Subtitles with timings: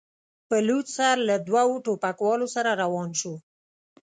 [0.47, 3.33] په لوڅ سر له دوو ټوپکوالو سره روان شو.